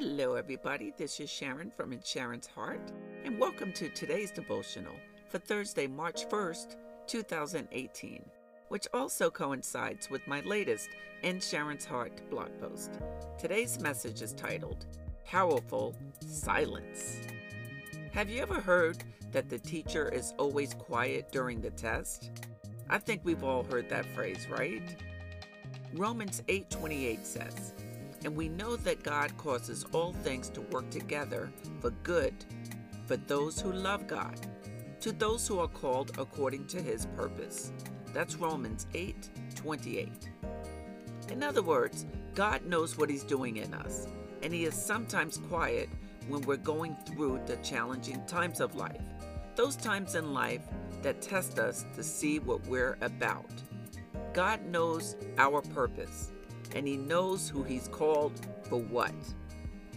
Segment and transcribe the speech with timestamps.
[0.00, 0.92] Hello, everybody.
[0.96, 2.92] This is Sharon from In Sharon's Heart,
[3.24, 4.94] and welcome to today's devotional
[5.28, 6.76] for Thursday, March 1st,
[7.08, 8.22] 2018,
[8.68, 10.90] which also coincides with my latest
[11.24, 13.00] In Sharon's Heart blog post.
[13.38, 14.86] Today's message is titled
[15.24, 17.16] Powerful Silence.
[18.12, 18.98] Have you ever heard
[19.32, 22.30] that the teacher is always quiet during the test?
[22.88, 24.94] I think we've all heard that phrase, right?
[25.92, 27.72] Romans 8:28 says,
[28.24, 32.34] and we know that God causes all things to work together for good
[33.06, 34.38] for those who love God,
[35.00, 37.72] to those who are called according to his purpose.
[38.12, 40.30] That's Romans 8 28.
[41.30, 44.06] In other words, God knows what he's doing in us,
[44.42, 45.88] and he is sometimes quiet
[46.28, 49.00] when we're going through the challenging times of life.
[49.56, 50.62] Those times in life
[51.02, 53.50] that test us to see what we're about.
[54.32, 56.32] God knows our purpose
[56.74, 59.14] and He knows who He's called for what.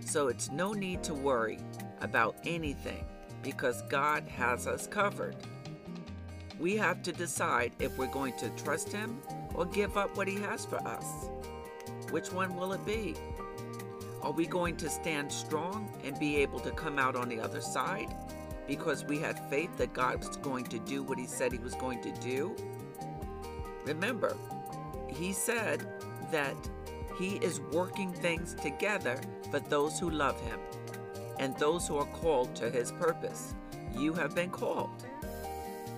[0.00, 1.58] So it's no need to worry
[2.00, 3.04] about anything
[3.42, 5.36] because God has us covered.
[6.58, 9.20] We have to decide if we're going to trust Him
[9.54, 11.06] or give up what He has for us.
[12.10, 13.14] Which one will it be?
[14.22, 17.60] Are we going to stand strong and be able to come out on the other
[17.60, 18.14] side
[18.68, 21.74] because we had faith that God was going to do what He said He was
[21.74, 22.54] going to do?
[23.84, 24.36] Remember,
[25.08, 25.86] He said
[26.32, 26.56] that
[27.18, 30.58] He is working things together for those who love Him
[31.38, 33.54] and those who are called to His purpose.
[33.96, 34.90] You have been called.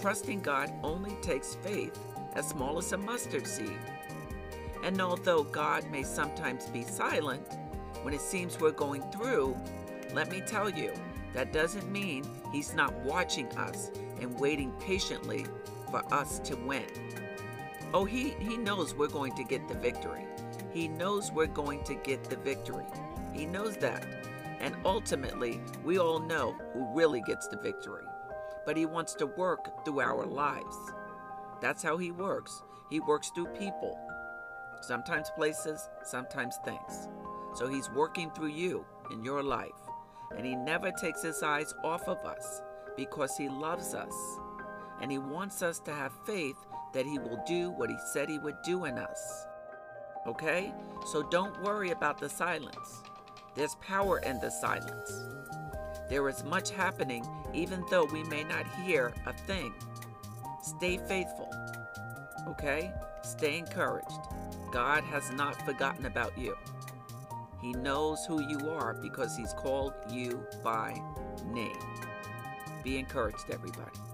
[0.00, 1.98] Trusting God only takes faith
[2.34, 3.78] as small as a mustard seed.
[4.84, 7.42] And although God may sometimes be silent
[8.02, 9.56] when it seems we're going through,
[10.14, 10.92] let me tell you,
[11.32, 13.90] that doesn't mean He's not watching us
[14.20, 15.46] and waiting patiently
[15.90, 16.86] for us to win.
[17.94, 20.26] Oh, he, he knows we're going to get the victory.
[20.72, 22.84] He knows we're going to get the victory.
[23.32, 24.04] He knows that.
[24.60, 28.04] And ultimately, we all know who really gets the victory.
[28.64, 30.76] But he wants to work through our lives.
[31.60, 32.62] That's how he works.
[32.90, 33.98] He works through people,
[34.82, 37.08] sometimes places, sometimes things.
[37.54, 39.70] So he's working through you in your life.
[40.36, 42.62] And he never takes his eyes off of us
[42.96, 44.14] because he loves us.
[45.00, 46.56] And he wants us to have faith
[46.96, 49.46] that He will do what He said He would do in us.
[50.26, 50.72] Okay?
[51.06, 53.02] So don't worry about the silence.
[53.54, 55.24] There's power in the silence.
[56.08, 59.74] There is much happening even though we may not hear a thing.
[60.62, 61.50] Stay faithful.
[62.48, 62.90] Okay?
[63.22, 64.20] Stay encouraged.
[64.72, 66.56] God has not forgotten about you.
[67.60, 70.98] He knows who you are because He's called you by
[71.52, 71.76] name.
[72.82, 74.05] Be encouraged, everybody.